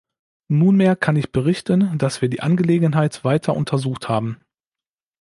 [0.47, 4.41] Nunmehr kann ich berichten, dass wir die Angelegenheit weiter untersucht haben.